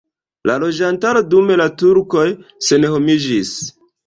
[0.49, 2.25] La loĝantaro dum la turkoj
[2.71, 3.55] senhomiĝis.